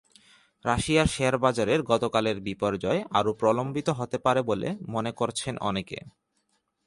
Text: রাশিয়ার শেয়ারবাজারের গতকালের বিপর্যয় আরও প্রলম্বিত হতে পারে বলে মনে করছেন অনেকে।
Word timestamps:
রাশিয়ার 0.65 1.07
শেয়ারবাজারের 1.07 1.79
গতকালের 1.83 2.37
বিপর্যয় 2.39 3.01
আরও 3.11 3.31
প্রলম্বিত 3.33 3.87
হতে 3.89 4.17
পারে 4.17 4.41
বলে 4.41 4.69
মনে 4.87 5.11
করছেন 5.11 5.53
অনেকে। 5.61 5.99